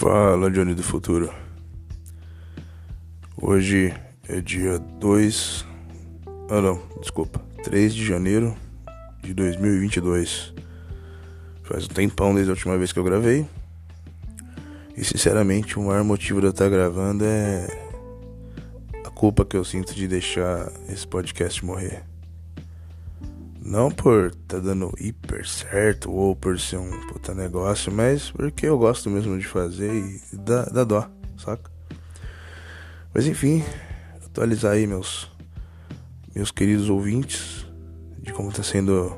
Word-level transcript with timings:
Fala, 0.00 0.50
Johnny 0.50 0.74
do 0.74 0.82
Futuro. 0.82 1.30
Hoje 3.36 3.92
é 4.26 4.40
dia 4.40 4.78
2. 4.78 5.66
Ah, 6.48 6.62
não, 6.62 6.80
desculpa. 7.02 7.38
3 7.64 7.94
de 7.94 8.06
janeiro 8.06 8.56
de 9.22 9.34
2022. 9.34 10.54
Faz 11.64 11.84
um 11.84 11.88
tempão 11.88 12.34
desde 12.34 12.50
a 12.50 12.54
última 12.54 12.78
vez 12.78 12.94
que 12.94 12.98
eu 12.98 13.04
gravei. 13.04 13.46
E 14.96 15.04
sinceramente, 15.04 15.78
o 15.78 15.82
maior 15.82 16.02
motivo 16.02 16.40
de 16.40 16.46
eu 16.46 16.50
estar 16.50 16.70
gravando 16.70 17.22
é 17.22 17.66
a 19.04 19.10
culpa 19.10 19.44
que 19.44 19.54
eu 19.54 19.64
sinto 19.66 19.94
de 19.94 20.08
deixar 20.08 20.72
esse 20.88 21.06
podcast 21.06 21.62
morrer. 21.62 22.04
Não 23.70 23.88
por 23.88 24.34
tá 24.48 24.58
dando 24.58 24.92
hiper 24.98 25.46
certo 25.46 26.10
ou 26.10 26.34
por 26.34 26.58
ser 26.58 26.76
um 26.76 26.90
puta 27.06 27.32
negócio, 27.32 27.92
mas 27.92 28.28
porque 28.28 28.66
eu 28.66 28.76
gosto 28.76 29.08
mesmo 29.08 29.38
de 29.38 29.46
fazer 29.46 29.94
e 29.94 30.20
dá, 30.36 30.64
dá 30.64 30.82
dó, 30.82 31.08
saca? 31.38 31.70
Mas 33.14 33.28
enfim, 33.28 33.62
atualizar 34.26 34.72
aí 34.72 34.88
meus 34.88 35.30
meus 36.34 36.50
queridos 36.50 36.90
ouvintes 36.90 37.64
de 38.18 38.32
como 38.32 38.50
tá 38.50 38.64
sendo 38.64 39.16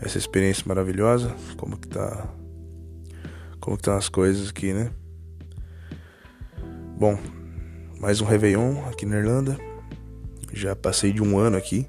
essa 0.00 0.16
experiência 0.16 0.64
maravilhosa, 0.66 1.36
como 1.58 1.76
que 1.76 1.88
tá 1.88 2.26
como 3.60 3.76
que 3.76 3.82
estão 3.82 3.98
as 3.98 4.08
coisas 4.08 4.48
aqui, 4.48 4.72
né? 4.72 4.90
Bom, 6.98 7.18
mais 8.00 8.22
um 8.22 8.24
Réveillon 8.24 8.82
aqui 8.88 9.04
na 9.04 9.18
Irlanda. 9.18 9.58
Já 10.54 10.74
passei 10.74 11.12
de 11.12 11.22
um 11.22 11.36
ano 11.36 11.58
aqui 11.58 11.86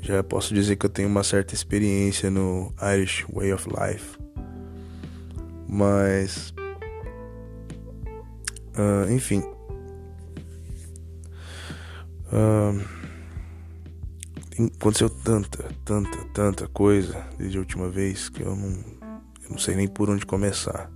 já 0.00 0.22
posso 0.22 0.54
dizer 0.54 0.76
que 0.76 0.86
eu 0.86 0.90
tenho 0.90 1.08
uma 1.08 1.22
certa 1.22 1.54
experiência 1.54 2.30
no 2.30 2.72
Irish 2.94 3.24
Way 3.32 3.52
of 3.52 3.68
Life. 3.68 4.18
Mas. 5.68 6.54
Uh, 8.76 9.10
enfim. 9.10 9.42
Uh, 12.32 12.84
aconteceu 14.78 15.08
tanta, 15.08 15.68
tanta, 15.84 16.24
tanta 16.32 16.68
coisa 16.68 17.26
desde 17.38 17.56
a 17.56 17.60
última 17.60 17.88
vez 17.88 18.28
que 18.28 18.42
eu 18.42 18.54
não, 18.56 18.68
eu 18.70 19.50
não 19.50 19.58
sei 19.58 19.76
nem 19.76 19.88
por 19.88 20.10
onde 20.10 20.26
começar. 20.26 20.90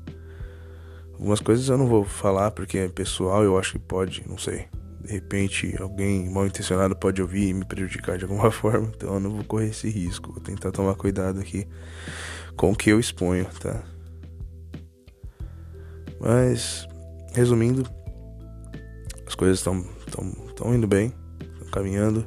Algumas 1.13 1.41
coisas 1.41 1.69
eu 1.69 1.77
não 1.77 1.87
vou 1.87 2.05
falar 2.05 2.51
porque 2.51 2.79
é 2.79 2.89
pessoal, 2.89 3.45
eu 3.45 3.59
acho 3.59 3.73
que 3.73 3.79
pode, 3.79 4.25
não 4.27 4.39
sei 4.39 4.69
de 5.03 5.13
repente 5.13 5.75
alguém 5.81 6.29
mal 6.31 6.47
intencionado 6.47 6.95
pode 6.95 7.23
ouvir 7.23 7.49
e 7.49 7.55
me 7.55 7.65
prejudicar 7.65 8.19
de 8.19 8.25
alguma 8.25 8.51
forma, 8.53 8.91
então 8.95 9.15
eu 9.15 9.21
não 9.21 9.31
vou 9.31 9.45
correr 9.45 9.69
esse 9.69 9.89
risco. 9.89 10.33
Vou 10.33 10.43
tentar 10.43 10.71
tomar 10.71 10.95
cuidado 10.95 11.41
aqui 11.41 11.67
com 12.57 12.73
o 12.73 12.77
que 12.77 12.91
eu 12.91 13.01
exponho, 13.01 13.47
tá? 13.61 13.83
Mas, 16.21 16.87
resumindo, 17.33 17.89
as 19.27 19.35
coisas 19.35 19.59
estão 19.59 20.75
indo 20.75 20.87
bem, 20.87 21.15
estão 21.55 21.69
caminhando. 21.69 22.27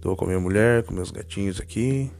Tô 0.00 0.14
com 0.16 0.24
a 0.24 0.28
minha 0.28 0.40
mulher, 0.40 0.84
com 0.84 0.94
meus 0.94 1.10
gatinhos 1.10 1.60
aqui, 1.60 2.10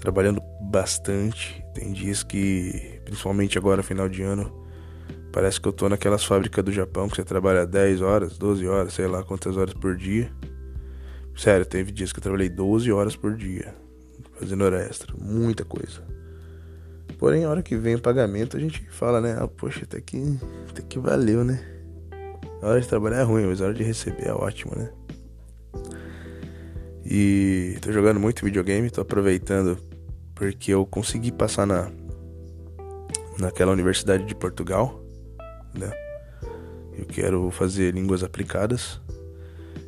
trabalhando 0.00 0.42
bastante. 0.62 1.64
Tem 1.72 1.92
dias 1.92 2.22
que, 2.22 3.00
principalmente 3.04 3.56
agora, 3.56 3.82
final 3.82 4.08
de 4.08 4.22
ano, 4.22 4.61
Parece 5.32 5.58
que 5.58 5.66
eu 5.66 5.72
tô 5.72 5.88
naquelas 5.88 6.22
fábricas 6.24 6.62
do 6.62 6.70
Japão 6.70 7.08
que 7.08 7.16
você 7.16 7.24
trabalha 7.24 7.66
10 7.66 8.02
horas, 8.02 8.36
12 8.36 8.68
horas, 8.68 8.92
sei 8.92 9.06
lá 9.06 9.22
quantas 9.22 9.56
horas 9.56 9.72
por 9.72 9.96
dia. 9.96 10.30
Sério, 11.34 11.64
teve 11.64 11.90
dias 11.90 12.12
que 12.12 12.18
eu 12.18 12.22
trabalhei 12.22 12.50
12 12.50 12.92
horas 12.92 13.16
por 13.16 13.34
dia, 13.34 13.74
fazendo 14.38 14.62
hora 14.62 14.82
extra, 14.82 15.14
muita 15.18 15.64
coisa. 15.64 16.02
Porém, 17.18 17.44
a 17.44 17.48
hora 17.48 17.62
que 17.62 17.76
vem 17.76 17.94
o 17.94 18.00
pagamento, 18.00 18.58
a 18.58 18.60
gente 18.60 18.86
fala, 18.90 19.20
né? 19.22 19.34
Ah, 19.38 19.48
poxa, 19.48 19.84
até 19.84 20.00
que, 20.02 20.38
até 20.68 20.82
que 20.82 20.98
valeu, 20.98 21.42
né? 21.42 21.64
A 22.60 22.68
hora 22.68 22.80
de 22.80 22.86
trabalhar 22.86 23.20
é 23.20 23.22
ruim, 23.22 23.46
mas 23.46 23.62
a 23.62 23.64
hora 23.64 23.74
de 23.74 23.82
receber 23.82 24.26
é 24.26 24.32
ótimo, 24.32 24.72
né? 24.76 24.90
E 27.04 27.78
tô 27.80 27.90
jogando 27.90 28.20
muito 28.20 28.44
videogame, 28.44 28.90
tô 28.90 29.00
aproveitando 29.00 29.78
porque 30.34 30.72
eu 30.72 30.84
consegui 30.84 31.32
passar 31.32 31.66
na 31.66 31.90
naquela 33.38 33.72
universidade 33.72 34.24
de 34.24 34.34
Portugal 34.34 35.01
né? 35.74 35.90
Eu 36.96 37.06
quero 37.06 37.50
fazer 37.50 37.94
línguas 37.94 38.22
aplicadas. 38.22 39.00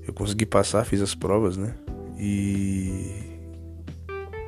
Eu 0.07 0.13
consegui 0.13 0.47
passar, 0.47 0.85
fiz 0.85 1.01
as 1.01 1.15
provas, 1.15 1.57
né? 1.57 1.75
E 2.19 3.35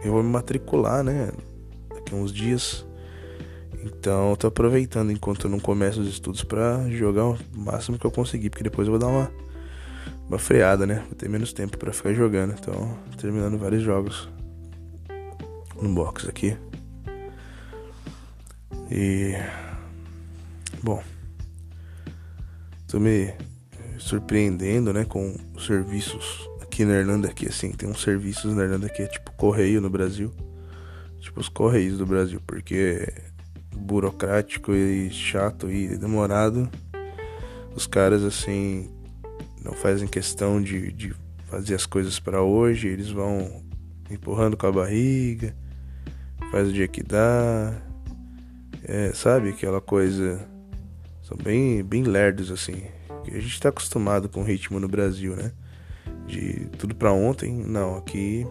eu 0.04 0.12
vou 0.12 0.22
me 0.22 0.30
matricular, 0.30 1.02
né? 1.02 1.30
Daqui 1.94 2.14
a 2.14 2.16
uns 2.16 2.32
dias. 2.32 2.86
Então 3.84 4.30
eu 4.30 4.36
tô 4.36 4.46
aproveitando 4.46 5.12
enquanto 5.12 5.44
eu 5.44 5.50
não 5.50 5.60
começo 5.60 6.00
os 6.00 6.08
estudos 6.08 6.42
para 6.42 6.88
jogar 6.90 7.24
o 7.26 7.38
máximo 7.54 7.98
que 7.98 8.04
eu 8.04 8.10
conseguir, 8.10 8.50
porque 8.50 8.64
depois 8.64 8.88
eu 8.88 8.92
vou 8.92 9.00
dar 9.00 9.08
uma 9.08 9.30
uma 10.28 10.38
freada, 10.38 10.86
né? 10.86 11.04
Vou 11.06 11.14
ter 11.14 11.28
menos 11.28 11.52
tempo 11.52 11.78
para 11.78 11.92
ficar 11.92 12.12
jogando. 12.12 12.54
Então, 12.58 12.98
terminando 13.16 13.58
vários 13.58 13.82
jogos 13.82 14.28
no 15.80 15.94
box 15.94 16.28
aqui. 16.28 16.56
E 18.90 19.34
bom, 20.82 21.02
tô 22.86 23.00
me 23.00 23.32
surpreendendo, 23.98 24.92
né, 24.92 25.04
com 25.04 25.34
serviços 25.58 26.48
aqui 26.60 26.84
na 26.84 26.94
Irlanda 26.94 27.32
que 27.32 27.46
assim, 27.48 27.72
tem 27.72 27.88
uns 27.88 28.02
serviços 28.02 28.54
na 28.54 28.64
Irlanda 28.64 28.88
que 28.88 29.02
é 29.02 29.06
tipo 29.06 29.32
correio 29.32 29.80
no 29.80 29.90
Brasil. 29.90 30.32
Tipo 31.20 31.40
os 31.40 31.48
correios 31.48 31.98
do 31.98 32.06
Brasil, 32.06 32.40
porque 32.46 32.74
é 32.74 33.22
burocrático 33.76 34.72
e 34.72 35.10
chato 35.10 35.70
e 35.70 35.96
demorado. 35.96 36.68
Os 37.74 37.86
caras 37.86 38.22
assim 38.22 38.90
não 39.62 39.72
fazem 39.72 40.06
questão 40.06 40.62
de, 40.62 40.92
de 40.92 41.14
fazer 41.46 41.74
as 41.74 41.86
coisas 41.86 42.20
para 42.20 42.42
hoje, 42.42 42.88
eles 42.88 43.10
vão 43.10 43.64
empurrando 44.10 44.56
com 44.56 44.66
a 44.66 44.72
barriga, 44.72 45.54
faz 46.50 46.68
o 46.68 46.72
dia 46.72 46.86
que 46.86 47.02
dá. 47.02 47.74
É, 48.84 49.12
sabe 49.12 49.48
aquela 49.48 49.80
coisa 49.80 50.46
são 51.26 51.36
bem, 51.36 51.82
bem 51.82 52.04
lerdos, 52.04 52.52
assim. 52.52 52.84
A 53.26 53.40
gente 53.40 53.60
tá 53.60 53.70
acostumado 53.70 54.28
com 54.28 54.42
o 54.42 54.44
ritmo 54.44 54.78
no 54.78 54.86
Brasil, 54.86 55.34
né? 55.34 55.50
De 56.24 56.66
tudo 56.78 56.94
pra 56.94 57.12
ontem. 57.12 57.52
Não, 57.52 57.96
aqui. 57.96 58.46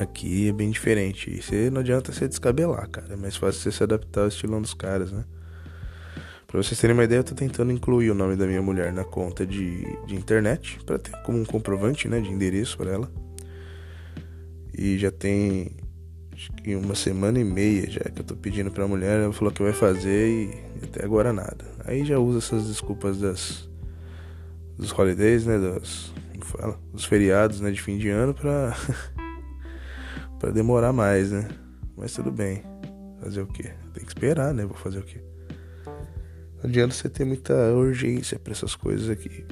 Aqui 0.00 0.48
é 0.48 0.52
bem 0.52 0.70
diferente. 0.70 1.30
E 1.30 1.42
você 1.42 1.68
não 1.68 1.82
adianta 1.82 2.10
você 2.10 2.26
descabelar, 2.26 2.88
cara. 2.88 3.12
É 3.12 3.16
mais 3.16 3.36
fácil 3.36 3.60
você 3.60 3.70
se 3.70 3.82
adaptar 3.82 4.22
ao 4.22 4.28
estilão 4.28 4.62
dos 4.62 4.72
caras, 4.72 5.12
né? 5.12 5.26
Pra 6.46 6.62
vocês 6.62 6.80
terem 6.80 6.96
uma 6.96 7.04
ideia, 7.04 7.18
eu 7.18 7.24
tô 7.24 7.34
tentando 7.34 7.70
incluir 7.70 8.10
o 8.10 8.14
nome 8.14 8.34
da 8.34 8.46
minha 8.46 8.62
mulher 8.62 8.90
na 8.90 9.04
conta 9.04 9.44
de, 9.44 9.84
de 10.06 10.14
internet. 10.14 10.78
para 10.86 10.98
ter 10.98 11.12
como 11.22 11.38
um 11.38 11.44
comprovante, 11.44 12.08
né? 12.08 12.18
De 12.18 12.30
endereço 12.30 12.78
para 12.78 12.92
ela. 12.92 13.12
E 14.72 14.96
já 14.96 15.10
tem 15.10 15.76
acho 16.32 16.50
que 16.52 16.74
uma 16.74 16.94
semana 16.94 17.38
e 17.38 17.44
meia 17.44 17.90
já 17.90 18.00
que 18.00 18.20
eu 18.20 18.24
tô 18.24 18.34
pedindo 18.34 18.70
pra 18.70 18.88
mulher, 18.88 19.20
ela 19.20 19.32
falou 19.34 19.52
que 19.52 19.62
vai 19.62 19.72
fazer 19.72 20.28
e 20.28 20.65
até 20.82 21.04
agora 21.04 21.32
nada. 21.32 21.64
Aí 21.84 22.04
já 22.04 22.18
usa 22.18 22.38
essas 22.38 22.66
desculpas 22.66 23.18
das 23.18 23.68
dos 24.76 24.92
holidays, 24.92 25.46
né, 25.46 25.58
dos 25.58 26.12
fala, 26.42 26.78
dos 26.92 27.04
feriados, 27.04 27.60
né, 27.60 27.70
de 27.70 27.80
fim 27.80 27.96
de 27.98 28.08
ano 28.08 28.34
pra 28.34 28.76
para 30.38 30.50
demorar 30.50 30.92
mais, 30.92 31.32
né? 31.32 31.48
Mas 31.96 32.12
tudo 32.12 32.30
bem. 32.30 32.62
Fazer 33.20 33.40
o 33.40 33.46
quê? 33.46 33.70
Tem 33.94 34.04
que 34.04 34.08
esperar, 34.08 34.52
né? 34.52 34.64
Vou 34.66 34.76
fazer 34.76 34.98
o 34.98 35.02
quê? 35.02 35.20
Não 35.86 36.70
adianta 36.70 36.94
você 36.94 37.08
ter 37.08 37.24
muita 37.24 37.54
urgência 37.72 38.38
para 38.38 38.52
essas 38.52 38.74
coisas 38.74 39.08
aqui. 39.08 39.44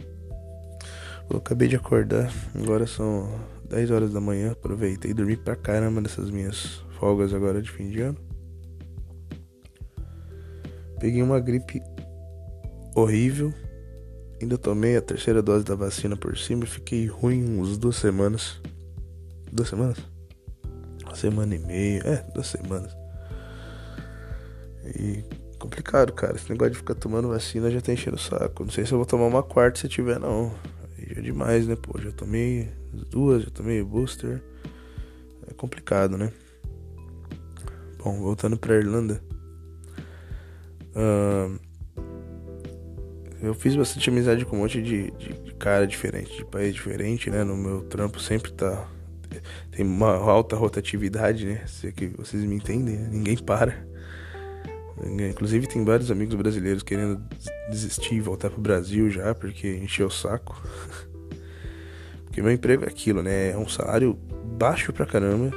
Eu 1.30 1.38
acabei 1.38 1.68
de 1.68 1.76
acordar, 1.76 2.30
agora 2.54 2.86
são 2.86 3.32
10 3.68 3.90
horas 3.90 4.12
da 4.12 4.20
manhã, 4.20 4.52
aproveitei 4.52 5.10
e 5.10 5.14
dormi 5.14 5.37
pra 5.37 5.56
caramba 5.56 6.00
nessas 6.00 6.31
minhas 6.31 6.84
folgas 6.99 7.32
agora 7.32 7.62
de 7.62 7.70
fim 7.70 7.88
de 7.88 8.00
ano. 8.02 8.33
Peguei 11.04 11.22
uma 11.22 11.38
gripe 11.38 11.82
horrível. 12.94 13.52
Ainda 14.40 14.56
tomei 14.56 14.96
a 14.96 15.02
terceira 15.02 15.42
dose 15.42 15.62
da 15.62 15.74
vacina 15.74 16.16
por 16.16 16.34
cima 16.38 16.64
e 16.64 16.66
fiquei 16.66 17.06
ruim 17.06 17.58
uns 17.58 17.76
duas 17.76 17.96
semanas. 17.96 18.58
Duas 19.52 19.68
semanas? 19.68 19.98
Uma 21.04 21.14
semana 21.14 21.54
e 21.54 21.58
meia. 21.58 22.00
É, 22.06 22.16
duas 22.32 22.46
semanas. 22.46 22.96
E 24.98 25.22
complicado, 25.58 26.10
cara. 26.14 26.36
Esse 26.36 26.48
negócio 26.48 26.72
de 26.72 26.78
ficar 26.78 26.94
tomando 26.94 27.28
vacina 27.28 27.70
já 27.70 27.82
tá 27.82 27.92
enchendo 27.92 28.16
o 28.16 28.18
saco. 28.18 28.64
Não 28.64 28.70
sei 28.70 28.86
se 28.86 28.92
eu 28.92 28.96
vou 28.96 29.06
tomar 29.06 29.26
uma 29.26 29.42
quarta 29.42 29.80
se 29.80 29.88
tiver, 29.90 30.18
não. 30.18 30.54
Aí 30.96 31.12
já 31.12 31.20
é 31.20 31.22
demais, 31.22 31.66
né, 31.66 31.76
pô? 31.76 32.00
Já 32.00 32.12
tomei 32.12 32.70
duas, 33.10 33.42
já 33.42 33.50
tomei 33.50 33.82
booster. 33.82 34.42
É 35.46 35.52
complicado, 35.52 36.16
né? 36.16 36.32
Bom, 38.02 38.22
voltando 38.22 38.56
pra 38.56 38.76
Irlanda. 38.76 39.20
Uh, 40.94 41.58
eu 43.43 43.52
fiz 43.52 43.76
bastante 43.76 44.08
amizade 44.08 44.44
com 44.46 44.56
um 44.56 44.61
monte 44.61 44.81
de, 44.81 45.11
de, 45.11 45.35
de, 45.35 45.55
cara 45.55 45.87
diferente, 45.87 46.35
de 46.35 46.44
país 46.46 46.73
diferente, 46.73 47.29
né? 47.29 47.44
No 47.44 47.56
meu 47.56 47.82
trampo 47.82 48.19
sempre 48.19 48.52
tá. 48.52 48.88
Tem 49.70 49.85
uma 49.85 50.14
alta 50.14 50.56
rotatividade, 50.56 51.44
né? 51.44 51.62
Se 51.67 51.88
é 51.88 51.93
que 51.93 52.06
vocês 52.06 52.43
me 52.44 52.55
entendem, 52.55 52.96
né? 52.96 53.08
ninguém 53.11 53.37
para. 53.37 53.87
Inclusive 55.31 55.67
tem 55.67 55.85
vários 55.85 56.11
amigos 56.11 56.35
brasileiros 56.37 56.82
querendo 56.82 57.20
desistir 57.69 58.14
e 58.14 58.20
voltar 58.20 58.49
pro 58.49 58.61
Brasil 58.61 59.11
já, 59.11 59.35
porque 59.35 59.76
encheu 59.76 60.06
o 60.06 60.11
saco. 60.11 60.62
porque 62.25 62.40
meu 62.40 62.52
emprego 62.52 62.85
é 62.85 62.88
aquilo, 62.88 63.23
né? 63.23 63.50
É 63.50 63.58
um 63.58 63.69
salário 63.69 64.14
baixo 64.56 64.93
pra 64.93 65.05
caramba. 65.05 65.50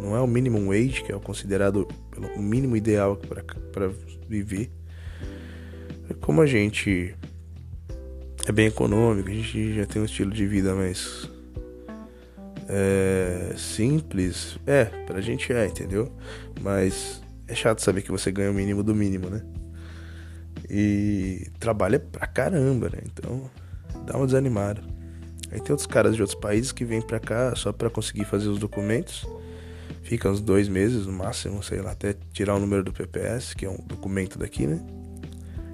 Não 0.00 0.16
é 0.16 0.20
o 0.20 0.26
minimum 0.26 0.68
wage, 0.68 1.02
que 1.02 1.12
é 1.12 1.16
o 1.16 1.20
considerado 1.20 1.86
o 2.36 2.42
mínimo 2.42 2.76
ideal 2.76 3.16
para 3.16 3.90
viver. 4.28 4.70
Como 6.20 6.40
a 6.40 6.46
gente 6.46 7.14
é 8.46 8.52
bem 8.52 8.66
econômico, 8.66 9.28
a 9.28 9.32
gente 9.32 9.74
já 9.74 9.86
tem 9.86 10.00
um 10.00 10.04
estilo 10.04 10.30
de 10.30 10.46
vida 10.46 10.74
mais 10.74 11.28
é, 12.68 13.54
simples. 13.56 14.58
É, 14.66 14.84
pra 14.84 15.20
gente 15.20 15.52
é, 15.52 15.66
entendeu? 15.66 16.12
Mas 16.60 17.22
é 17.48 17.54
chato 17.54 17.80
saber 17.80 18.02
que 18.02 18.10
você 18.10 18.30
ganha 18.30 18.50
o 18.50 18.54
mínimo 18.54 18.82
do 18.82 18.94
mínimo, 18.94 19.28
né? 19.28 19.42
E 20.68 21.48
trabalha 21.58 21.98
pra 21.98 22.26
caramba, 22.26 22.90
né? 22.90 22.98
Então 23.04 23.50
dá 24.04 24.16
uma 24.16 24.26
desanimada. 24.26 24.82
Aí 25.50 25.60
tem 25.60 25.70
outros 25.70 25.86
caras 25.86 26.16
de 26.16 26.22
outros 26.22 26.38
países 26.38 26.72
que 26.72 26.84
vêm 26.84 27.00
pra 27.00 27.20
cá 27.20 27.54
só 27.54 27.72
pra 27.72 27.88
conseguir 27.88 28.24
fazer 28.24 28.48
os 28.48 28.58
documentos. 28.58 29.26
Fica 30.06 30.30
uns 30.30 30.40
dois 30.40 30.68
meses 30.68 31.04
no 31.04 31.12
máximo, 31.12 31.60
sei 31.64 31.82
lá, 31.82 31.90
até 31.90 32.14
tirar 32.32 32.54
o 32.54 32.60
número 32.60 32.84
do 32.84 32.92
PPS, 32.92 33.54
que 33.54 33.66
é 33.66 33.68
um 33.68 33.78
documento 33.84 34.38
daqui, 34.38 34.64
né? 34.64 34.80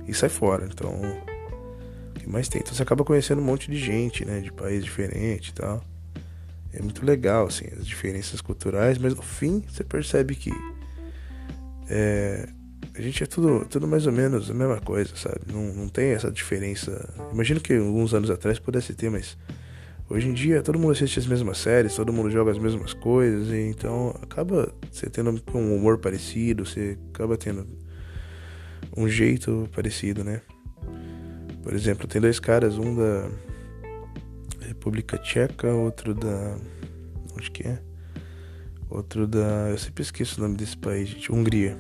E 0.09 0.15
sai 0.15 0.31
fora. 0.31 0.65
Então, 0.65 0.91
o 0.91 2.19
que 2.19 2.27
mais 2.27 2.49
tem? 2.49 2.63
Então 2.63 2.73
você 2.73 2.83
acaba 2.83 3.05
conhecendo 3.05 3.43
um 3.43 3.45
monte 3.45 3.71
de 3.71 3.77
gente, 3.77 4.25
né? 4.25 4.41
De 4.41 4.51
país 4.51 4.83
diferente 4.83 5.49
e 5.49 5.53
tal. 5.53 5.85
É 6.73 6.81
muito 6.81 7.05
legal, 7.05 7.49
assim, 7.49 7.67
as 7.79 7.87
diferenças 7.87 8.41
culturais, 8.41 8.97
mas 8.97 9.15
no 9.15 9.21
fim 9.21 9.63
você 9.69 9.85
percebe 9.85 10.35
que 10.35 10.51
é, 11.91 12.49
a 12.95 13.03
gente 13.03 13.23
é 13.23 13.27
tudo, 13.27 13.67
tudo 13.67 13.87
mais 13.87 14.07
ou 14.07 14.13
menos 14.15 14.51
a 14.51 14.55
mesma 14.55 14.81
coisa, 14.81 15.15
sabe? 15.15 15.41
Não, 15.53 15.75
não 15.75 15.89
tem 15.91 16.13
essa 16.13 16.31
diferença. 16.31 17.07
Imagino 17.31 17.61
que 17.61 17.75
alguns 17.75 18.15
anos 18.15 18.31
atrás 18.31 18.59
pudesse 18.59 18.95
ter, 18.95 19.11
mas 19.11 19.37
hoje 20.09 20.29
em 20.29 20.33
dia 20.33 20.63
todo 20.63 20.79
mundo 20.79 20.93
assiste 20.93 21.19
as 21.19 21.27
mesmas 21.27 21.59
séries, 21.59 21.95
todo 21.97 22.13
mundo 22.13 22.31
joga 22.31 22.51
as 22.51 22.59
mesmas 22.59 22.93
coisas, 22.93 23.53
então 23.53 24.15
acaba 24.23 24.73
você 24.91 25.09
tendo 25.09 25.43
um 25.55 25.77
humor 25.77 25.99
parecido, 25.99 26.65
você 26.67 26.99
acaba 27.13 27.37
tendo 27.37 27.67
um 28.97 29.09
jeito 29.09 29.69
parecido, 29.75 30.23
né? 30.23 30.43
Por 31.63 31.75
exemplo, 31.75 32.09
tem 32.09 32.21
dois 32.21 32.41
caras, 32.41 32.77
um 32.77 32.97
da 32.97 33.31
República 34.67 35.17
Tcheca, 35.19 35.73
outro 35.73 36.15
da. 36.15 36.57
Onde 37.37 37.51
que 37.51 37.67
é? 37.67 37.79
Outro 38.91 39.27
da. 39.27 39.69
Eu 39.71 39.79
sempre 39.79 40.03
esqueço 40.03 40.41
o 40.41 40.43
nome 40.43 40.57
desse 40.57 40.77
país, 40.77 41.09
gente. 41.09 41.33
Hungria. 41.33 41.77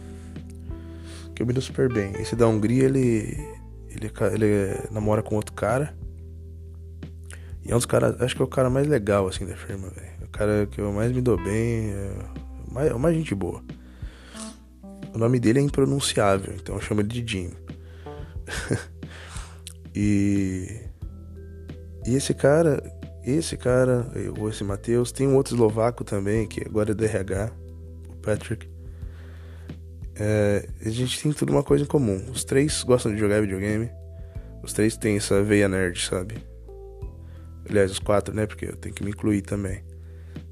Que 1.35 1.43
eu 1.43 1.47
me 1.47 1.53
dou 1.53 1.63
super 1.63 1.93
bem. 1.93 2.13
Esse 2.21 2.37
da 2.37 2.47
Hungria, 2.47 2.85
ele. 2.85 3.37
Ele, 3.91 4.11
ele 4.33 4.89
namora 4.91 5.23
com 5.23 5.35
outro 5.35 5.53
cara. 5.53 5.95
E 7.65 7.71
é 7.71 7.75
um 7.75 7.79
dos 7.79 7.87
caras. 7.87 8.21
Acho 8.21 8.35
que 8.35 8.43
é 8.43 8.45
o 8.45 8.49
cara 8.49 8.69
mais 8.69 8.87
legal, 8.87 9.27
assim, 9.29 9.47
da 9.47 9.55
firma, 9.55 9.89
velho. 9.91 10.25
O 10.25 10.29
cara 10.29 10.67
que 10.67 10.81
eu 10.81 10.93
mais 10.93 11.13
me 11.13 11.21
dou 11.21 11.37
bem. 11.37 11.91
É 11.91 12.15
mais, 12.71 12.91
é 12.91 12.95
mais 12.95 13.17
gente 13.17 13.35
boa. 13.35 13.63
O 15.15 15.19
nome 15.19 15.39
dele 15.39 15.59
é 15.59 15.63
impronunciável, 15.63 16.55
então 16.55 16.75
eu 16.75 16.81
chamo 16.81 17.01
ele 17.01 17.09
de 17.09 17.33
Jim. 17.33 17.51
e. 19.95 20.81
E 22.05 22.17
esse 22.17 22.35
cara, 22.35 22.83
esse 23.25 23.57
cara, 23.57 24.11
ou 24.37 24.49
esse 24.49 24.65
Matheus, 24.65 25.13
tem 25.13 25.29
um 25.29 25.37
outro 25.37 25.55
eslovaco 25.55 26.03
também, 26.03 26.49
que 26.49 26.67
agora 26.67 26.91
é 26.91 26.95
DRH, 26.95 27.53
o 28.09 28.17
Patrick. 28.17 28.69
É, 30.17 30.69
a 30.85 30.89
gente 30.89 31.23
tem 31.23 31.33
tudo 31.33 31.53
uma 31.53 31.63
coisa 31.63 31.85
em 31.85 31.87
comum. 31.87 32.27
Os 32.31 32.43
três 32.43 32.83
gostam 32.83 33.15
de 33.15 33.21
jogar 33.21 33.41
videogame. 33.41 33.89
Os 34.63 34.73
três 34.73 34.97
têm 34.97 35.17
essa 35.17 35.43
veia 35.43 35.69
nerd, 35.69 36.05
sabe? 36.05 36.52
Aliás, 37.69 37.91
os 37.91 37.99
quatro, 37.99 38.35
né? 38.35 38.47
Porque 38.47 38.67
eu 38.67 38.77
tenho 38.77 38.95
que 38.95 39.05
me 39.05 39.11
incluir 39.11 39.43
também. 39.43 39.83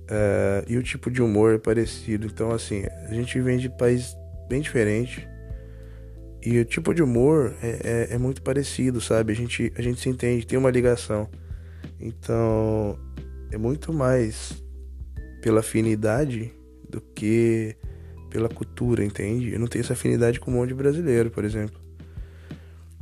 É, 0.08 0.64
e 0.68 0.76
o 0.76 0.82
tipo 0.82 1.10
de 1.10 1.22
humor 1.22 1.54
é 1.54 1.58
parecido. 1.58 2.26
Então, 2.26 2.50
assim, 2.50 2.82
a 3.08 3.14
gente 3.14 3.40
vem 3.40 3.58
de 3.58 3.68
país 3.68 4.16
bem 4.48 4.60
diferente. 4.60 5.26
E 6.42 6.58
o 6.58 6.64
tipo 6.64 6.94
de 6.94 7.02
humor 7.02 7.54
é, 7.62 8.08
é, 8.10 8.14
é 8.14 8.18
muito 8.18 8.42
parecido, 8.42 9.00
sabe? 9.00 9.32
A 9.32 9.36
gente, 9.36 9.72
a 9.76 9.82
gente 9.82 10.00
se 10.00 10.08
entende, 10.08 10.46
tem 10.46 10.58
uma 10.58 10.70
ligação. 10.70 11.28
Então, 12.00 12.98
é 13.52 13.58
muito 13.58 13.92
mais 13.92 14.64
pela 15.42 15.60
afinidade 15.60 16.52
do 16.88 17.00
que 17.00 17.76
pela 18.30 18.48
cultura, 18.48 19.04
entende? 19.04 19.52
Eu 19.52 19.58
não 19.58 19.66
tenho 19.66 19.82
essa 19.82 19.92
afinidade 19.92 20.40
com 20.40 20.50
um 20.50 20.54
monte 20.54 20.68
de 20.68 20.74
brasileiro, 20.74 21.30
por 21.30 21.44
exemplo. 21.44 21.79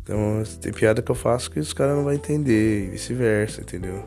Então, 0.08 0.42
tem 0.62 0.72
piada 0.72 1.02
que 1.02 1.10
eu 1.10 1.14
faço 1.14 1.50
que 1.50 1.60
os 1.60 1.74
caras 1.74 1.94
não 1.94 2.04
vão 2.04 2.14
entender, 2.14 2.86
e 2.86 2.90
vice-versa, 2.92 3.60
entendeu? 3.60 4.02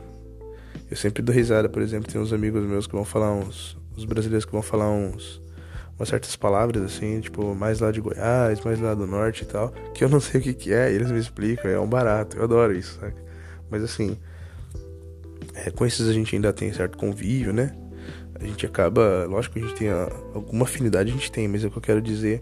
Eu 0.89 0.97
sempre 0.97 1.21
dou 1.21 1.33
risada, 1.33 1.69
por 1.69 1.79
exemplo, 1.79 2.11
tem 2.11 2.19
uns 2.19 2.33
amigos 2.33 2.63
meus 2.63 2.87
que 2.87 2.93
vão 2.93 3.05
falar 3.05 3.31
uns. 3.31 3.77
Os 3.95 4.03
brasileiros 4.03 4.43
que 4.43 4.51
vão 4.51 4.63
falar 4.63 4.89
uns. 4.89 5.39
Umas 5.99 6.09
certas 6.09 6.35
palavras, 6.35 6.81
assim, 6.81 7.19
tipo, 7.19 7.53
mais 7.53 7.81
lá 7.81 7.91
de 7.91 8.01
Goiás, 8.01 8.61
mais 8.61 8.79
lá 8.79 8.95
do 8.95 9.05
norte 9.05 9.43
e 9.43 9.45
tal, 9.45 9.71
que 9.93 10.03
eu 10.03 10.09
não 10.09 10.19
sei 10.19 10.41
o 10.41 10.43
que, 10.43 10.55
que 10.55 10.73
é, 10.73 10.91
e 10.91 10.95
eles 10.95 11.11
me 11.11 11.19
explicam, 11.19 11.69
é 11.69 11.79
um 11.79 11.87
barato, 11.87 12.35
eu 12.35 12.45
adoro 12.45 12.75
isso, 12.75 12.99
sabe? 12.99 13.13
Mas 13.69 13.83
assim, 13.83 14.17
é, 15.53 15.69
com 15.69 15.85
esses 15.85 16.09
a 16.09 16.13
gente 16.13 16.35
ainda 16.35 16.51
tem 16.51 16.73
certo 16.73 16.97
convívio, 16.97 17.53
né? 17.53 17.75
A 18.33 18.43
gente 18.43 18.65
acaba, 18.65 19.25
lógico 19.29 19.53
que 19.53 19.59
a 19.63 19.67
gente 19.67 19.77
tem 19.77 19.89
a, 19.89 20.09
alguma 20.33 20.63
afinidade, 20.63 21.11
a 21.11 21.13
gente 21.13 21.31
tem, 21.31 21.47
mas 21.47 21.63
é 21.63 21.67
o 21.67 21.69
que 21.69 21.77
eu 21.77 21.81
quero 21.81 22.01
dizer 22.01 22.41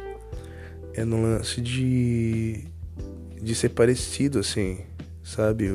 é 0.93 1.03
no 1.03 1.21
lance 1.21 1.59
de 1.59 2.63
de 3.41 3.55
ser 3.55 3.69
parecido 3.69 4.39
assim, 4.39 4.79
sabe? 5.23 5.69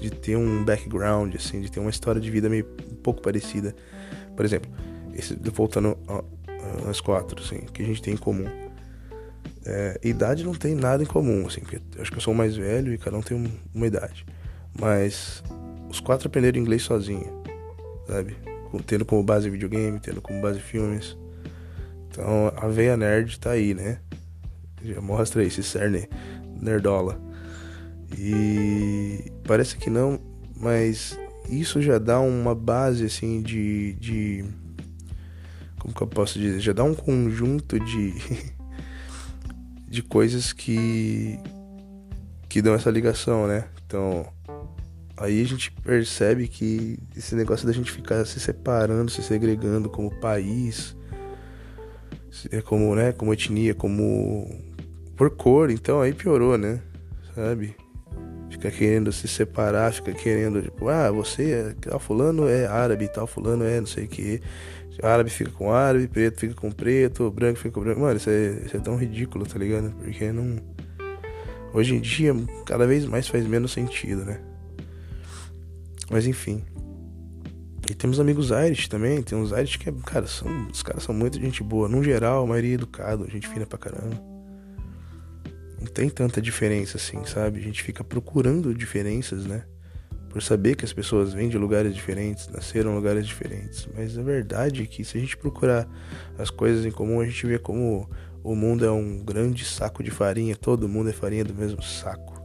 De 0.00 0.10
ter 0.10 0.36
um 0.36 0.64
background 0.64 1.34
assim, 1.34 1.60
de 1.60 1.70
ter 1.70 1.80
uma 1.80 1.90
história 1.90 2.20
de 2.20 2.30
vida 2.30 2.48
meio 2.48 2.66
um 2.90 2.96
pouco 2.96 3.20
parecida. 3.20 3.74
Por 4.36 4.44
exemplo, 4.44 4.70
esse, 5.14 5.34
voltando 5.52 5.98
às 6.88 7.00
quatro, 7.00 7.42
assim, 7.42 7.60
que 7.72 7.82
a 7.82 7.84
gente 7.84 8.02
tem 8.02 8.14
em 8.14 8.18
comum. 8.18 8.46
É, 9.66 10.00
idade 10.02 10.44
não 10.44 10.54
tem 10.54 10.74
nada 10.74 11.02
em 11.02 11.06
comum, 11.06 11.46
assim, 11.46 11.60
porque 11.60 11.80
acho 12.00 12.10
que 12.10 12.16
eu 12.16 12.22
sou 12.22 12.32
o 12.32 12.36
mais 12.36 12.56
velho 12.56 12.94
e 12.94 12.98
cada 12.98 13.16
um 13.16 13.22
tem 13.22 13.50
uma 13.74 13.86
idade. 13.86 14.24
Mas 14.78 15.42
os 15.90 16.00
quatro 16.00 16.28
aprenderam 16.28 16.60
inglês 16.60 16.82
sozinho, 16.82 17.42
sabe? 18.06 18.36
Tendo 18.86 19.04
como 19.04 19.22
base 19.22 19.50
videogame, 19.50 19.98
tendo 19.98 20.22
como 20.22 20.40
base 20.40 20.60
filmes. 20.60 21.16
Então 22.08 22.52
a 22.56 22.68
veia 22.68 22.96
nerd 22.96 23.38
tá 23.40 23.50
aí, 23.50 23.74
né? 23.74 23.98
Já 24.82 25.00
mostra 25.00 25.42
aí, 25.42 25.48
esse 25.48 25.62
cerne 25.62 26.08
nerdola. 26.60 27.20
E 28.16 29.30
parece 29.44 29.76
que 29.76 29.90
não, 29.90 30.18
mas 30.56 31.18
isso 31.48 31.80
já 31.80 31.98
dá 31.98 32.20
uma 32.20 32.54
base 32.54 33.04
assim 33.04 33.42
de, 33.42 33.94
de 33.94 34.44
como 35.78 35.94
que 35.94 36.02
eu 36.02 36.06
posso 36.06 36.38
dizer? 36.38 36.60
Já 36.60 36.72
dá 36.72 36.84
um 36.84 36.94
conjunto 36.94 37.78
de 37.78 38.14
de 39.88 40.02
coisas 40.02 40.52
que 40.52 41.38
que 42.48 42.62
dão 42.62 42.74
essa 42.74 42.90
ligação, 42.90 43.46
né? 43.46 43.64
Então, 43.86 44.26
Aí 45.20 45.42
a 45.42 45.44
gente 45.44 45.72
percebe 45.72 46.46
que 46.46 46.96
esse 47.16 47.34
negócio 47.34 47.66
da 47.66 47.72
gente 47.72 47.90
ficar 47.90 48.24
se 48.24 48.38
separando, 48.38 49.10
se 49.10 49.20
segregando 49.20 49.90
como 49.90 50.14
país, 50.20 50.96
como, 52.64 52.94
né, 52.94 53.10
como 53.10 53.32
etnia, 53.32 53.74
como 53.74 54.48
por 55.18 55.30
cor, 55.30 55.68
então 55.68 56.00
aí 56.00 56.14
piorou, 56.14 56.56
né? 56.56 56.80
Sabe? 57.34 57.74
Fica 58.48 58.70
querendo 58.70 59.12
se 59.12 59.26
separar, 59.26 59.92
fica 59.92 60.12
querendo, 60.12 60.62
tipo, 60.62 60.88
ah, 60.88 61.10
você 61.10 61.50
é, 61.50 61.74
tal 61.80 61.98
fulano 61.98 62.48
é 62.48 62.66
árabe, 62.66 63.08
tal 63.08 63.26
fulano 63.26 63.64
é 63.64 63.80
não 63.80 63.86
sei 63.86 64.04
o 64.04 64.08
que. 64.08 64.40
Árabe 65.02 65.30
fica 65.30 65.50
com 65.50 65.72
árabe, 65.72 66.08
preto 66.08 66.40
fica 66.40 66.54
com 66.54 66.70
preto, 66.70 67.30
branco 67.30 67.58
fica 67.58 67.70
com 67.72 67.80
branco. 67.80 68.00
Mano, 68.00 68.16
isso 68.16 68.30
é, 68.30 68.62
isso 68.64 68.76
é 68.76 68.80
tão 68.80 68.96
ridículo, 68.96 69.44
tá 69.44 69.58
ligado? 69.58 69.92
Porque 69.96 70.32
não. 70.32 70.56
Hoje 71.74 71.96
em 71.96 72.00
dia, 72.00 72.34
cada 72.64 72.86
vez 72.86 73.04
mais 73.04 73.28
faz 73.28 73.46
menos 73.46 73.72
sentido, 73.72 74.24
né? 74.24 74.40
Mas 76.10 76.26
enfim. 76.26 76.64
E 77.90 77.94
temos 77.94 78.18
amigos 78.18 78.50
Irish 78.50 78.88
também, 78.88 79.22
tem 79.22 79.38
uns 79.38 79.50
Irish 79.50 79.76
que, 79.76 79.90
cara, 79.92 80.26
são, 80.26 80.68
os 80.72 80.82
caras 80.82 81.02
são 81.02 81.14
muito 81.14 81.40
gente 81.40 81.62
boa. 81.62 81.88
No 81.88 82.02
geral, 82.02 82.44
a 82.44 82.46
maioria 82.46 82.72
é 82.72 82.74
educado, 82.74 83.30
gente 83.30 83.48
fina 83.48 83.66
pra 83.66 83.78
caramba. 83.78 84.27
Não 85.80 85.86
tem 85.86 86.08
tanta 86.08 86.40
diferença 86.42 86.96
assim, 86.96 87.24
sabe? 87.24 87.60
A 87.60 87.62
gente 87.62 87.82
fica 87.82 88.02
procurando 88.02 88.74
diferenças, 88.74 89.46
né? 89.46 89.64
Por 90.28 90.42
saber 90.42 90.76
que 90.76 90.84
as 90.84 90.92
pessoas 90.92 91.32
vêm 91.32 91.48
de 91.48 91.56
lugares 91.56 91.94
diferentes, 91.94 92.48
nasceram 92.48 92.92
em 92.92 92.94
lugares 92.96 93.26
diferentes. 93.26 93.88
Mas 93.94 94.18
a 94.18 94.22
verdade 94.22 94.82
é 94.82 94.86
que 94.86 95.04
se 95.04 95.16
a 95.16 95.20
gente 95.20 95.36
procurar 95.36 95.88
as 96.38 96.50
coisas 96.50 96.84
em 96.84 96.90
comum, 96.90 97.20
a 97.20 97.26
gente 97.26 97.46
vê 97.46 97.58
como 97.58 98.08
o 98.42 98.54
mundo 98.54 98.84
é 98.84 98.90
um 98.90 99.24
grande 99.24 99.64
saco 99.64 100.02
de 100.02 100.10
farinha, 100.10 100.56
todo 100.56 100.88
mundo 100.88 101.10
é 101.10 101.12
farinha 101.12 101.44
do 101.44 101.54
mesmo 101.54 101.82
saco. 101.82 102.42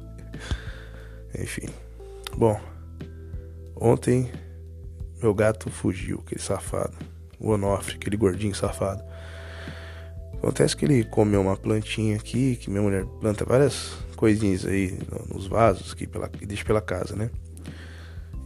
Enfim. 1.38 1.68
Bom, 2.36 2.60
ontem 3.76 4.30
meu 5.22 5.34
gato 5.34 5.70
fugiu, 5.70 6.22
aquele 6.24 6.40
safado. 6.40 6.96
O 7.38 7.50
Onofre, 7.50 7.96
aquele 7.96 8.16
gordinho 8.16 8.54
safado. 8.54 9.02
Acontece 10.42 10.74
que 10.74 10.86
ele 10.86 11.04
comeu 11.04 11.42
uma 11.42 11.54
plantinha 11.54 12.16
aqui, 12.16 12.56
que 12.56 12.70
minha 12.70 12.80
mulher 12.80 13.04
planta 13.20 13.44
várias 13.44 13.92
coisinhas 14.16 14.64
aí 14.64 14.98
nos 15.28 15.46
vasos 15.46 15.92
aqui 15.92 16.06
pela, 16.06 16.30
e 16.40 16.46
deixa 16.46 16.64
pela 16.64 16.80
casa, 16.80 17.14
né? 17.14 17.30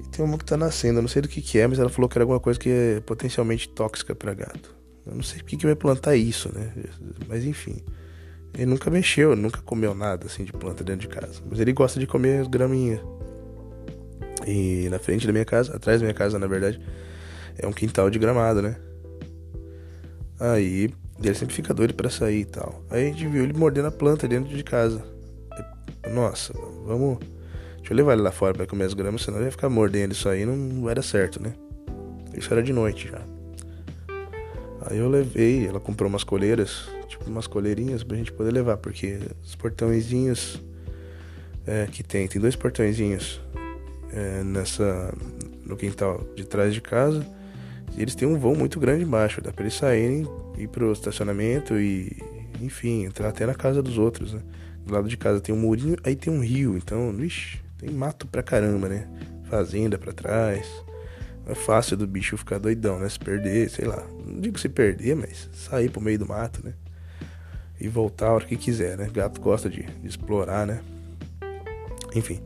E 0.01 0.09
tem 0.09 0.25
uma 0.25 0.37
que 0.37 0.45
tá 0.45 0.57
nascendo, 0.57 0.99
eu 0.99 1.03
não 1.03 1.09
sei 1.09 1.23
do 1.23 1.29
que 1.29 1.41
que 1.41 1.57
é, 1.57 1.69
mas 1.69 1.79
ela 1.79 1.89
falou 1.89 2.09
que 2.09 2.19
era 2.19 2.25
alguma 2.25 2.41
coisa 2.41 2.59
que 2.59 2.69
é 2.69 3.01
potencialmente 3.01 3.69
tóxica 3.69 4.13
para 4.13 4.35
gato. 4.35 4.75
Eu 5.07 5.15
não 5.15 5.23
sei 5.23 5.39
por 5.39 5.47
que 5.47 5.57
que 5.57 5.67
vai 5.67 5.77
plantar 5.77 6.17
isso, 6.17 6.53
né? 6.53 6.73
Mas 7.29 7.45
enfim. 7.45 7.77
Ele 8.55 8.67
nunca 8.67 8.91
mexeu, 8.91 9.37
nunca 9.37 9.61
comeu 9.63 9.95
nada 9.95 10.27
assim 10.27 10.45
de 10.45 10.53
planta 10.53 10.83
dentro 10.83 11.09
de 11.09 11.09
casa. 11.09 11.41
Mas 11.49 11.61
ele 11.61 11.73
gosta 11.73 12.01
de 12.01 12.07
comer 12.09 12.41
as 12.41 12.49
graminhas. 12.49 13.01
E 14.47 14.89
na 14.91 14.99
frente 14.99 15.27
da 15.27 15.33
minha 15.33 15.45
casa, 15.45 15.77
atrás 15.77 16.01
da 16.01 16.07
minha 16.07 16.15
casa, 16.15 16.39
na 16.39 16.47
verdade, 16.47 16.81
é 17.57 17.67
um 17.67 17.73
quintal 17.73 18.11
de 18.11 18.19
gramado, 18.19 18.63
né? 18.63 18.77
Aí 20.41 20.91
ele 21.23 21.35
sempre 21.35 21.55
fica 21.55 21.73
doido 21.73 21.95
para 21.95 22.11
sair 22.11 22.41
e 22.41 22.45
tal. 22.45 22.83
Aí 22.91 23.07
a 23.07 23.11
gente 23.11 23.27
viu 23.27 23.45
ele 23.45 23.53
mordendo 23.53 23.89
a 23.89 23.93
planta 23.93 24.27
dentro 24.27 24.55
de 24.55 24.65
casa. 24.65 25.05
Nossa, 26.13 26.53
vamos. 26.85 27.19
Deixa 27.77 27.93
eu 27.93 27.97
levar 27.97 28.15
ele 28.15 28.23
lá 28.23 28.33
fora 28.33 28.55
para 28.55 28.67
comer 28.67 28.85
as 28.85 28.95
gramas, 28.95 29.23
senão 29.23 29.41
ele 29.41 29.51
ficar 29.51 29.69
mordendo 29.69 30.13
isso 30.13 30.29
aí 30.29 30.47
não 30.47 30.83
vai 30.83 30.95
dar 30.95 31.03
certo, 31.03 31.43
né? 31.43 31.53
Isso 32.35 32.53
era 32.53 32.63
de 32.63 32.73
noite 32.73 33.09
já. 33.09 33.21
Aí 34.87 34.99
eu 34.99 35.09
levei, 35.09 35.67
ela 35.67 35.81
comprou 35.81 36.09
umas 36.09 36.25
coleiras, 36.25 36.89
tipo 37.09 37.25
umas 37.29 37.47
coleirinhas 37.47 38.03
pra 38.03 38.17
gente 38.17 38.33
poder 38.33 38.53
levar, 38.53 38.77
porque 38.77 39.19
os 39.43 39.55
portõezinhos 39.55 40.61
é, 41.67 41.87
que 41.91 42.03
tem, 42.03 42.27
tem 42.29 42.41
dois 42.41 42.57
portõezinhos 42.57 43.41
é, 44.13 44.43
nessa 44.43 45.15
no 45.65 45.77
quintal 45.77 46.23
de 46.35 46.45
trás 46.45 46.75
de 46.75 46.81
casa 46.81 47.21
e 47.21 47.44
eles 48.03 48.15
têm 48.15 48.27
um 48.27 48.39
vão 48.39 48.55
muito 48.55 48.81
grande 48.81 49.05
embaixo, 49.05 49.41
dá 49.41 49.53
pra 49.53 49.65
eles 49.65 49.75
saírem, 49.75 50.27
ir 50.59 50.69
pro 50.69 50.93
estacionamento 50.93 51.79
e, 51.79 52.17
enfim, 52.61 53.05
entrar 53.05 53.29
até 53.29 53.47
na 53.47 53.55
casa 53.55 53.83
dos 53.83 53.99
outros, 53.99 54.33
né? 54.35 54.41
Do 54.85 54.93
lado 54.93 55.09
de 55.09 55.17
casa 55.17 55.41
tem 55.41 55.55
um 55.55 55.59
murinho, 55.59 55.97
aí 56.05 56.15
tem 56.15 56.33
um 56.33 56.41
rio, 56.41 56.77
então, 56.77 57.13
vixi, 57.13 57.61
tem 57.79 57.91
mato 57.91 58.27
pra 58.27 58.43
caramba, 58.43 58.89
né? 58.89 59.09
Fazenda 59.49 59.97
pra 59.97 60.13
trás. 60.13 60.67
É 61.47 61.55
fácil 61.55 61.97
do 61.97 62.07
bicho 62.07 62.37
ficar 62.37 62.59
doidão, 62.59 62.99
né? 62.99 63.09
Se 63.09 63.19
perder, 63.19 63.69
sei 63.71 63.85
lá. 63.85 64.03
Não 64.27 64.41
digo 64.41 64.59
se 64.59 64.69
perder, 64.69 65.15
mas 65.15 65.49
sair 65.53 65.91
pro 65.91 66.01
meio 66.01 66.19
do 66.19 66.27
mato, 66.27 66.65
né? 66.65 66.73
E 67.79 67.87
voltar 67.87 68.29
a 68.29 68.33
hora 68.33 68.45
que 68.47 68.57
quiser, 68.57 68.97
né? 68.97 69.11
Gato 69.13 69.41
gosta 69.41 69.69
de, 69.69 69.83
de 69.83 70.09
explorar, 70.09 70.67
né? 70.67 70.81
Enfim. 72.15 72.41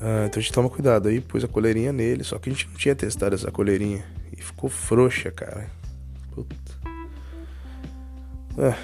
Ah, 0.00 0.24
então 0.26 0.40
a 0.40 0.42
gente 0.42 0.52
toma 0.52 0.70
cuidado. 0.70 1.08
Aí 1.08 1.20
pôs 1.20 1.44
a 1.44 1.48
coleirinha 1.48 1.92
nele, 1.92 2.24
só 2.24 2.38
que 2.38 2.48
a 2.48 2.52
gente 2.52 2.66
não 2.68 2.74
tinha 2.74 2.94
testado 2.94 3.34
essa 3.34 3.50
coleirinha. 3.50 4.04
E 4.36 4.42
ficou 4.42 4.70
frouxa, 4.70 5.30
cara. 5.30 5.70
Puta. 6.32 6.56
Ah, 8.58 8.76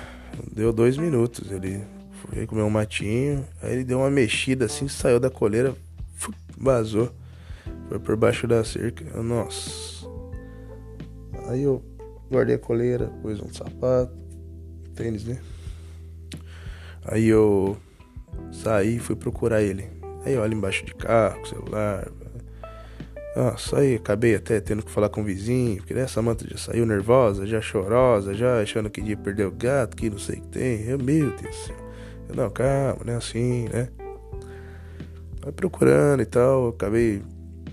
deu 0.53 0.73
dois 0.73 0.99
minutos. 0.99 1.51
Ele 1.51 1.83
foi 2.21 2.47
comer 2.47 2.63
um 2.63 2.71
matinho. 2.71 3.47
Aí 3.63 3.73
ele 3.73 3.85
deu 3.85 3.99
uma 3.99 4.11
mexida 4.11 4.67
assim, 4.67 4.89
saiu 4.89 5.19
da 5.19 5.31
coleira, 5.31 5.75
vazou. 6.57 7.11
Foi 7.89 7.99
por 7.99 8.17
baixo 8.17 8.47
da 8.47 8.63
cerca. 8.63 9.05
Nossa. 9.23 10.07
Aí 11.49 11.63
eu 11.63 11.83
guardei 12.31 12.57
a 12.57 12.59
coleira, 12.59 13.07
pus 13.23 13.41
um 13.41 13.53
sapato, 13.53 14.13
tênis, 14.95 15.25
né? 15.25 15.41
Aí 17.05 17.27
eu 17.27 17.77
saí 18.51 18.97
e 18.97 18.99
fui 18.99 19.15
procurar 19.15 19.63
ele. 19.63 19.89
Aí 20.27 20.37
olha 20.37 20.53
embaixo 20.53 20.85
de 20.85 20.93
carro, 20.93 21.47
celular. 21.47 22.09
Nossa, 23.37 23.79
aí 23.79 23.95
acabei 23.95 24.35
até 24.35 24.61
tendo 24.61 24.83
que 24.83 24.91
falar 24.91 25.09
com 25.09 25.21
o 25.21 25.25
vizinho, 25.25 25.77
porque 25.77 25.95
essa 25.95 26.21
manta 26.21 26.45
já 26.51 26.57
saiu 26.57 26.85
nervosa, 26.85 27.47
já 27.47 27.61
chorosa, 27.61 28.35
já 28.35 28.61
achando 28.61 28.91
que 28.91 29.01
ia 29.01 29.17
perder 29.17 29.47
o 29.47 29.53
gato, 29.53 29.97
que 29.97 30.11
não 30.11 30.19
sei 30.19 30.39
o 30.39 30.41
que 30.41 30.49
tem. 30.49 30.83
Eu, 30.83 30.99
meu 30.99 31.31
Deus 31.31 31.43
do 31.43 31.55
céu. 31.55 31.77
Eu, 32.29 32.35
não, 32.35 32.51
calma, 32.51 33.05
não 33.05 33.13
é 33.13 33.17
assim, 33.17 33.69
né? 33.69 33.89
Aí 35.45 35.53
procurando 35.53 36.23
e 36.23 36.27
tal, 36.27 36.71
acabei 36.71 37.23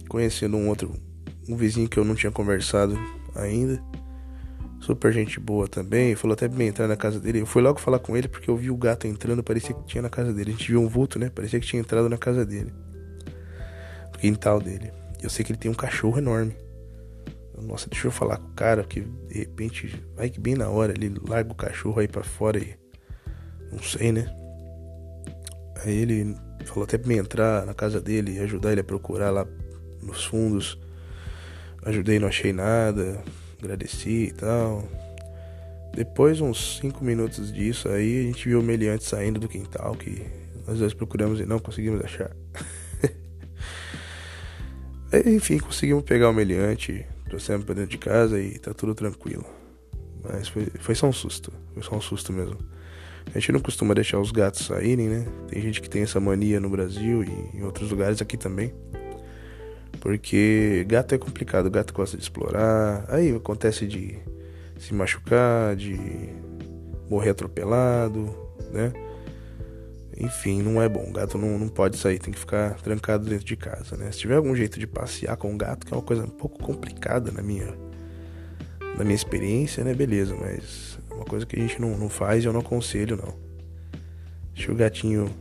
conhecendo 0.07 0.55
um 0.55 0.69
outro, 0.69 0.93
um 1.49 1.55
vizinho 1.55 1.89
que 1.89 1.97
eu 1.97 2.05
não 2.05 2.13
tinha 2.13 2.31
conversado 2.31 2.95
ainda. 3.35 3.81
Super 4.83 5.13
gente 5.13 5.39
boa 5.39 5.65
também. 5.65 6.13
Falou 6.13 6.33
até 6.33 6.45
pra 6.45 6.57
mim 6.57 6.65
entrar 6.65 6.89
na 6.89 6.97
casa 6.97 7.17
dele. 7.17 7.39
Eu 7.39 7.45
fui 7.45 7.61
logo 7.61 7.79
falar 7.79 7.99
com 7.99 8.17
ele 8.17 8.27
porque 8.27 8.49
eu 8.49 8.57
vi 8.57 8.69
o 8.69 8.75
gato 8.75 9.07
entrando. 9.07 9.41
Parecia 9.41 9.73
que 9.73 9.85
tinha 9.85 10.01
na 10.01 10.09
casa 10.09 10.33
dele. 10.33 10.51
A 10.51 10.53
gente 10.57 10.69
viu 10.69 10.81
um 10.81 10.89
vulto, 10.89 11.17
né? 11.17 11.31
Parecia 11.33 11.57
que 11.57 11.65
tinha 11.65 11.79
entrado 11.79 12.09
na 12.09 12.17
casa 12.17 12.45
dele. 12.45 12.73
No 14.11 14.19
quintal 14.19 14.59
dele. 14.59 14.91
Eu 15.21 15.29
sei 15.29 15.45
que 15.45 15.53
ele 15.53 15.59
tem 15.59 15.71
um 15.71 15.73
cachorro 15.73 16.17
enorme. 16.17 16.53
Nossa, 17.61 17.89
deixa 17.89 18.07
eu 18.07 18.11
falar 18.11 18.35
com 18.35 18.47
o 18.47 18.53
cara 18.55 18.83
que 18.83 18.99
de 19.29 19.39
repente 19.39 20.03
vai 20.17 20.29
que 20.29 20.37
bem 20.37 20.53
na 20.53 20.67
hora 20.67 20.91
ele 20.91 21.15
larga 21.25 21.53
o 21.53 21.55
cachorro 21.55 22.01
aí 22.01 22.07
para 22.07 22.23
fora 22.23 22.57
e. 22.59 22.75
Não 23.71 23.81
sei, 23.81 24.11
né? 24.11 24.35
Aí 25.81 25.95
ele 25.95 26.35
falou 26.65 26.83
até 26.83 26.97
pra 26.97 27.07
mim 27.07 27.15
entrar 27.15 27.65
na 27.65 27.73
casa 27.73 28.01
dele 28.01 28.33
e 28.33 28.39
ajudar 28.39 28.73
ele 28.73 28.81
a 28.81 28.83
procurar 28.83 29.29
lá 29.29 29.47
nos 30.01 30.25
fundos. 30.25 30.77
Ajudei, 31.85 32.19
não 32.19 32.27
achei 32.27 32.51
nada 32.51 33.23
agradeci 33.63 34.27
e 34.27 34.31
tal. 34.31 34.83
Depois, 35.95 36.41
uns 36.41 36.79
5 36.79 37.03
minutos 37.03 37.53
disso, 37.53 37.87
aí 37.87 38.19
a 38.19 38.23
gente 38.23 38.47
viu 38.47 38.59
o 38.59 38.63
meliante 38.63 39.03
saindo 39.03 39.39
do 39.39 39.47
quintal, 39.47 39.95
que 39.95 40.25
nós 40.67 40.79
dois 40.79 40.93
procuramos 40.93 41.39
e 41.39 41.45
não 41.45 41.59
conseguimos 41.59 42.03
achar. 42.03 42.31
Enfim, 45.25 45.59
conseguimos 45.59 46.03
pegar 46.03 46.29
o 46.29 46.33
meliante, 46.33 47.05
trouxemos 47.25 47.65
pra 47.65 47.75
dentro 47.75 47.91
de 47.91 47.97
casa 47.99 48.39
e 48.39 48.57
tá 48.57 48.73
tudo 48.73 48.95
tranquilo. 48.95 49.45
Mas 50.23 50.47
foi, 50.47 50.67
foi 50.79 50.95
só 50.95 51.07
um 51.07 51.13
susto, 51.13 51.53
foi 51.73 51.83
só 51.83 51.95
um 51.95 52.01
susto 52.01 52.33
mesmo. 52.33 52.57
A 53.27 53.39
gente 53.39 53.51
não 53.51 53.59
costuma 53.59 53.93
deixar 53.93 54.19
os 54.19 54.31
gatos 54.31 54.65
saírem, 54.65 55.07
né? 55.07 55.27
Tem 55.47 55.61
gente 55.61 55.81
que 55.81 55.89
tem 55.89 56.01
essa 56.01 56.19
mania 56.19 56.59
no 56.59 56.69
Brasil 56.69 57.23
e 57.23 57.57
em 57.57 57.63
outros 57.63 57.91
lugares 57.91 58.21
aqui 58.21 58.35
também. 58.35 58.73
Porque 60.03 60.83
gato 60.85 61.15
é 61.15 61.17
complicado, 61.17 61.71
gato 61.71 61.93
gosta 61.93 62.17
de 62.17 62.23
explorar. 62.23 63.05
Aí 63.07 63.33
acontece 63.33 63.87
de 63.87 64.19
se 64.77 64.93
machucar, 64.93 65.77
de 65.77 65.97
morrer 67.09 67.29
atropelado, 67.29 68.35
né? 68.73 68.91
Enfim, 70.19 70.61
não 70.61 70.81
é 70.81 70.89
bom. 70.89 71.09
Gato 71.13 71.37
não, 71.37 71.57
não 71.57 71.69
pode 71.69 71.95
sair, 71.95 72.19
tem 72.19 72.33
que 72.33 72.39
ficar 72.39 72.73
trancado 72.81 73.29
dentro 73.29 73.45
de 73.45 73.55
casa, 73.55 73.95
né? 73.95 74.11
Se 74.11 74.19
tiver 74.19 74.35
algum 74.35 74.53
jeito 74.53 74.77
de 74.77 74.85
passear 74.85 75.37
com 75.37 75.55
o 75.55 75.57
gato, 75.57 75.85
que 75.85 75.93
é 75.93 75.95
uma 75.95 76.03
coisa 76.03 76.25
um 76.25 76.27
pouco 76.27 76.61
complicada 76.61 77.31
na 77.31 77.41
minha, 77.41 77.73
na 78.97 79.05
minha 79.05 79.15
experiência, 79.15 79.85
né? 79.85 79.93
Beleza, 79.93 80.35
mas 80.35 80.99
é 81.09 81.13
uma 81.13 81.23
coisa 81.23 81.45
que 81.45 81.55
a 81.55 81.59
gente 81.59 81.79
não, 81.79 81.97
não 81.97 82.09
faz 82.09 82.43
e 82.43 82.47
eu 82.47 82.51
não 82.51 82.59
aconselho, 82.59 83.15
não. 83.15 83.33
Deixa 84.53 84.69
o 84.69 84.75
gatinho 84.75 85.33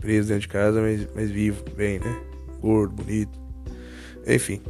preso 0.00 0.28
dentro 0.28 0.40
de 0.40 0.48
casa, 0.48 0.80
mas, 0.80 1.06
mas 1.14 1.30
vivo, 1.30 1.62
bem, 1.76 1.98
né? 1.98 2.22
Gordo, 2.62 2.94
bonito. 2.94 3.45
Enfim, 4.26 4.60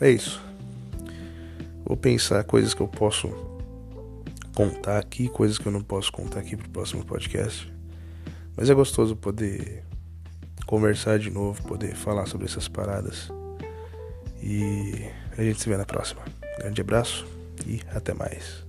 é 0.00 0.10
isso. 0.10 0.40
Vou 1.84 1.96
pensar 1.96 2.42
coisas 2.44 2.74
que 2.74 2.80
eu 2.80 2.88
posso 2.88 3.28
contar 4.54 4.98
aqui, 4.98 5.28
coisas 5.28 5.58
que 5.58 5.66
eu 5.66 5.72
não 5.72 5.82
posso 5.82 6.10
contar 6.12 6.40
aqui 6.40 6.56
pro 6.56 6.68
próximo 6.68 7.04
podcast. 7.04 7.72
Mas 8.56 8.70
é 8.70 8.74
gostoso 8.74 9.14
poder 9.14 9.84
conversar 10.66 11.18
de 11.18 11.30
novo, 11.30 11.62
poder 11.62 11.94
falar 11.94 12.26
sobre 12.26 12.46
essas 12.46 12.68
paradas. 12.68 13.30
E 14.42 15.08
a 15.36 15.42
gente 15.42 15.60
se 15.60 15.68
vê 15.68 15.76
na 15.76 15.84
próxima. 15.84 16.22
Grande 16.58 16.80
abraço 16.80 17.26
e 17.66 17.80
até 17.92 18.14
mais. 18.14 18.65